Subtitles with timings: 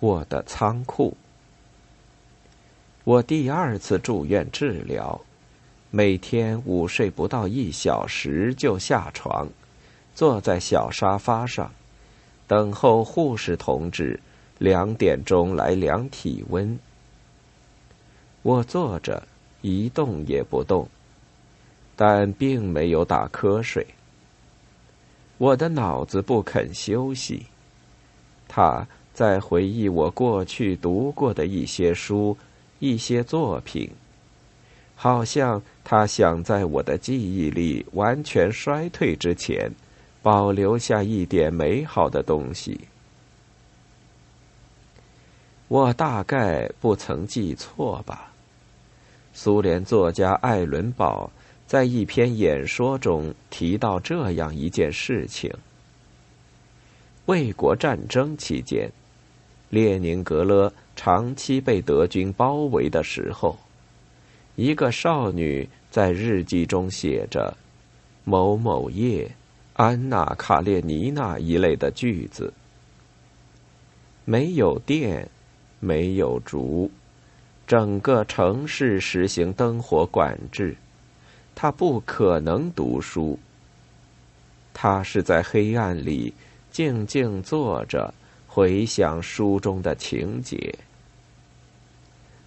[0.00, 1.16] 我的仓库。
[3.04, 5.20] 我第二次住院治疗，
[5.90, 9.48] 每天午睡不到一小时就下床，
[10.14, 11.70] 坐在小沙发上，
[12.46, 14.20] 等候护士同志
[14.58, 16.78] 两点钟来量体温。
[18.42, 19.22] 我坐着
[19.60, 20.88] 一动也不动，
[21.94, 23.86] 但并没有打瞌睡。
[25.38, 27.46] 我的脑子不肯休息，
[28.48, 28.86] 他
[29.16, 32.36] 在回忆我过去读过的一些书、
[32.80, 33.90] 一些作品，
[34.94, 39.72] 好像他想在我的记忆里完全衰退之前，
[40.22, 42.78] 保留下一点美好的东西。
[45.68, 48.30] 我大概不曾记错吧？
[49.32, 51.30] 苏联作家艾伦堡。
[51.66, 55.52] 在一篇演说中提到这样一件事情：
[57.24, 58.92] 卫国战争期间，
[59.70, 63.58] 列宁格勒长期被德军包围的时候，
[64.54, 67.56] 一个少女在日记中写着
[68.24, 69.30] “某某夜，
[69.74, 72.52] 安娜·卡列尼娜”一类的句子。
[74.24, 75.28] 没有电，
[75.78, 76.90] 没有烛，
[77.66, 80.76] 整个城市实行灯火管制。
[81.54, 83.38] 他不可能读书。
[84.74, 86.34] 他是在黑暗里
[86.70, 88.12] 静静坐着，
[88.56, 90.74] 回想书中的情节。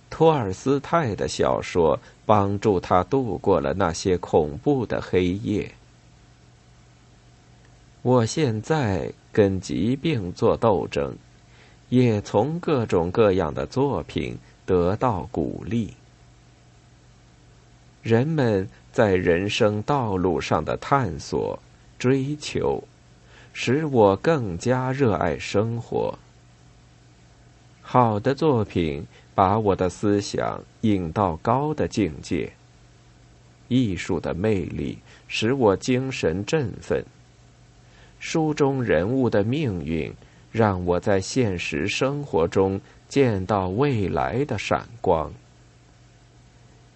[0.10, 5.72] 托尔斯泰的小说帮助他度过了那些恐怖的黑夜。
[8.02, 11.16] 我现在跟疾病做斗争，
[11.90, 14.36] 也从各种各样的作品
[14.66, 15.94] 得到鼓励。
[18.02, 18.68] 人们。
[18.92, 21.58] 在人生道路上的探索、
[22.00, 22.84] 追求，
[23.62, 26.18] 使我更加热爱生活。
[27.82, 32.54] 好的作品把我的思想引到高的境界。
[33.68, 37.04] 艺术的魅力使我精神振奋。
[38.18, 40.14] 书中人物的命运
[40.54, 42.80] 让我在现实生活中
[43.10, 45.30] 见到未来的闪光。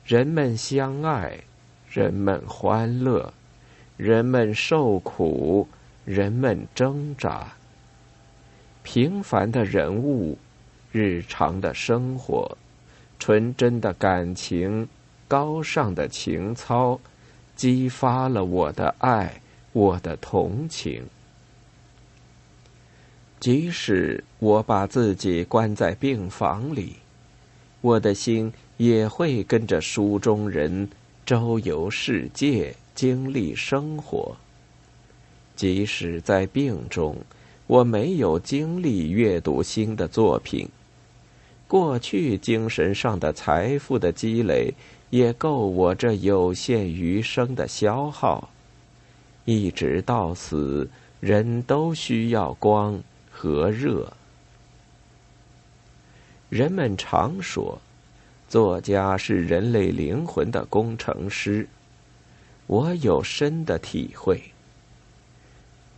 [0.05, 1.37] 人们相爱。
[1.89, 3.33] 人们欢乐，
[3.97, 5.67] 人们受苦，
[6.05, 7.53] 人们挣扎。
[8.83, 10.37] 平凡的人物，
[10.91, 12.57] 日常的生活，
[13.17, 14.87] 纯真的感情，
[15.27, 16.99] 高尚的情操，
[17.55, 21.03] 激发了我的爱，我的同情。
[23.39, 26.95] 即使我把自己关在病房里，
[27.81, 30.89] 我的心也会跟着书中人。
[31.25, 34.35] 周游世界，经历生活。
[35.55, 37.17] 即使在病中，
[37.67, 40.67] 我没有精力阅读新的作品。
[41.67, 44.73] 过去精神上的财富的积累，
[45.09, 48.49] 也够我这有限余生的消耗。
[49.45, 54.13] 一直到死，人都需要光和热。
[56.49, 57.79] 人们常说。
[58.49, 61.67] 作家是人类灵魂的工程师，
[62.67, 64.52] 我有深的体会。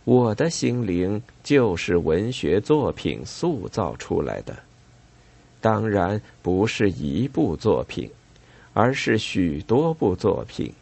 [0.06, 4.56] 我的心灵就是文学作品塑造出来的，
[5.60, 8.08] 当然不是一部作品，
[8.72, 10.72] 而是许多部作品，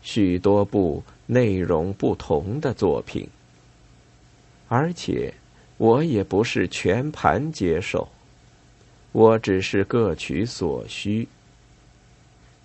[0.00, 3.28] 许多部内容不同的作品，
[4.68, 5.34] 而且
[5.76, 8.08] 我也不是全盘接受。
[9.12, 11.28] 我只是各取所需。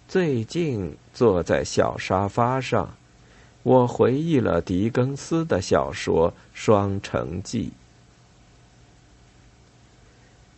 [0.08, 2.96] 最近坐在小沙发上，
[3.64, 7.68] 我回忆了狄更斯的小说《双城记》。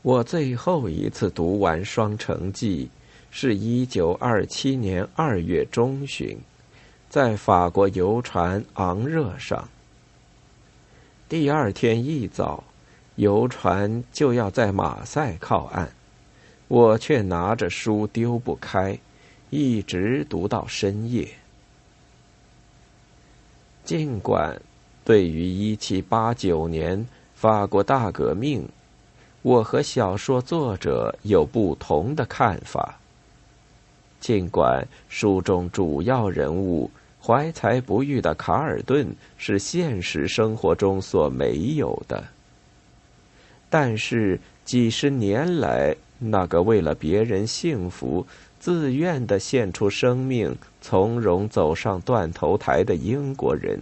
[0.02, 2.86] 我最后一次读完《双城记》，
[3.30, 6.38] 是一九二七年二月中旬，
[7.10, 9.70] 在法国游船昂热上。
[11.30, 12.64] 第二天一早。
[13.18, 15.92] 游船就要在马赛靠岸，
[16.70, 18.98] 我却拿着书丢不开，
[19.50, 21.28] 一直读到深夜。
[23.84, 24.60] 尽管
[25.04, 28.68] 对于一七八九年法国大革命，
[29.42, 32.94] 我和小说作者有不同的看法；
[34.20, 36.90] 尽管书中主要人物
[37.20, 39.08] 怀才不遇的卡尔顿
[39.38, 42.24] 是现实生活中所没有的。
[43.70, 48.26] 但是几十年来，那个为了别人幸福
[48.62, 53.82] 自愿的献出生命、从容走上断头台的英国人，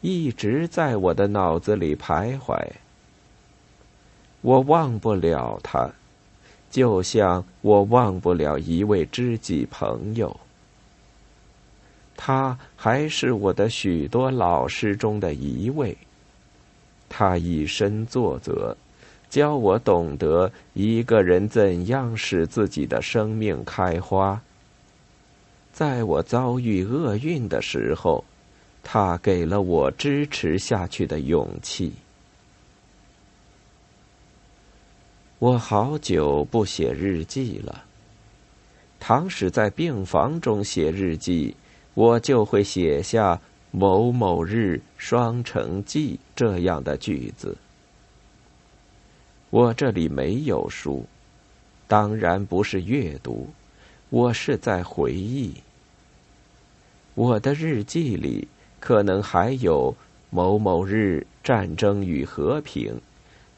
[0.00, 2.56] 一直在我的脑子里徘徊。
[4.40, 5.90] 我忘不了他，
[6.70, 10.38] 就像我忘不了一位知己朋友。
[12.16, 15.98] 他还是我的许多老师中的一位。
[17.08, 18.76] 他以身作则，
[19.30, 24.40] 教我懂得一个人怎样使自己的生命开花。
[25.72, 28.24] 在我遭遇厄运的时候，
[28.82, 31.92] 他给了我支持下去的勇气。
[35.38, 37.84] 我好久不写日记了。
[38.98, 41.54] 倘使在病房中写日记，
[41.94, 43.40] 我就会写下
[43.70, 47.56] “某某日双城记”这样的句子。
[49.50, 51.06] 我这里没有书，
[51.86, 53.48] 当然不是阅读，
[54.10, 55.54] 我是在回忆。
[57.14, 58.46] 我的日记里
[58.78, 59.94] 可能还有
[60.28, 63.00] “某某日战争与和平”。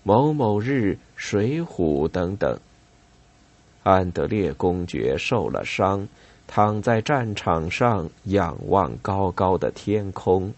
[0.05, 2.59] 某某日，水浒等等。
[3.83, 6.07] 安德烈公爵受了伤，
[6.47, 10.55] 躺在战场上，仰望高高的天空。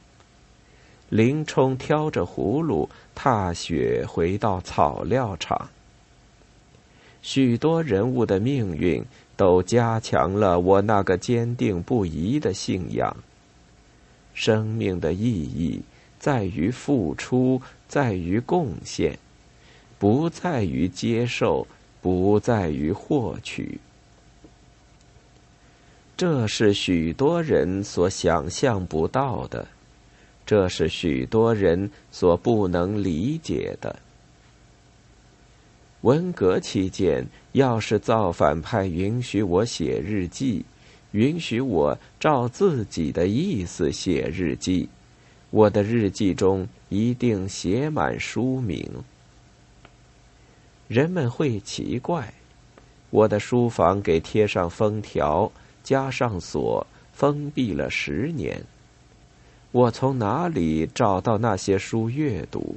[1.12, 5.68] 林冲挑着葫芦，踏雪回到草料场。
[7.20, 9.04] 许多人物的命运
[9.36, 13.14] 都加强了我那个坚定不移的信仰。
[14.32, 15.82] 生命的意义
[16.18, 19.18] 在于付出，在于贡献。
[19.98, 21.66] 不在于接受，
[22.00, 23.78] 不在于获取，
[26.16, 29.68] 这是许多人所想象不到的，
[30.44, 33.96] 这是许多人所不能理解的。
[36.02, 40.64] 文革期间，要是造反派允许我写日记，
[41.12, 44.88] 允许我照自己的意思写日记，
[45.50, 48.84] 我的日记中一定写满书名。
[50.88, 52.34] 人们会奇怪，
[53.10, 55.50] 我的书房给贴上封条，
[55.84, 58.60] 加上锁，封闭了十年。
[59.72, 62.76] 我从哪里找到那些书阅读？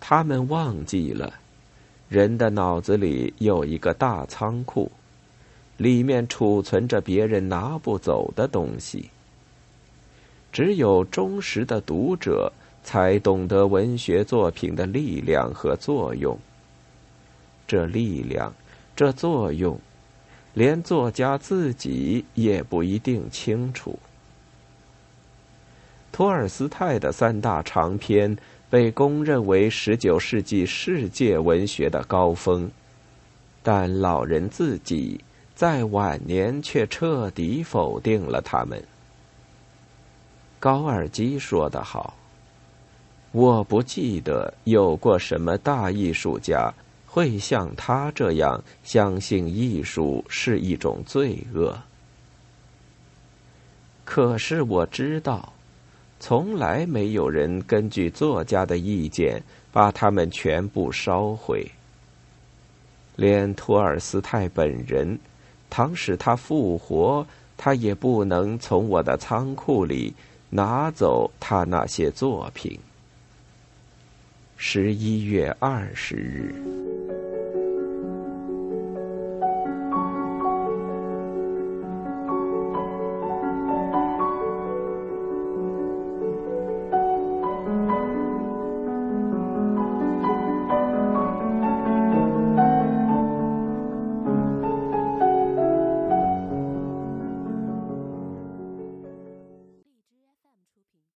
[0.00, 1.34] 他们忘记了，
[2.08, 4.90] 人的脑子里有一个大仓库，
[5.76, 9.10] 里面储存着别人拿不走的东西。
[10.50, 12.52] 只有忠实的读者。
[12.82, 16.38] 才懂得文学作品的力量和作用。
[17.66, 18.54] 这力量，
[18.96, 19.78] 这作用，
[20.54, 23.98] 连作家自己也不一定清楚。
[26.20, 28.36] 托尔斯泰的三大长篇
[28.68, 32.70] 被公认为十九世纪世界文学的高峰，
[33.62, 35.24] 但老人自己
[35.54, 38.84] 在晚年却彻底否定了他们。
[40.58, 42.14] 高尔基说得好。
[43.32, 46.70] 我不记得有过什么大艺术家
[47.06, 51.78] 会像他这样相信艺术是一种罪恶。
[54.04, 55.54] 可是我知道，
[56.20, 61.66] 从来没有人根据作家的意见把他们全部烧毁。
[63.16, 65.18] 连托尔斯泰本人，
[65.70, 67.26] 倘使他复活，
[67.56, 70.14] 他也不能从我的仓库里
[70.50, 72.78] 拿走他那些作品。
[74.56, 76.89] 十一月二十日。